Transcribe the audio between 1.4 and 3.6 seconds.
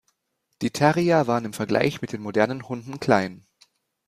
im Vergleich mit den modernen Hunden klein.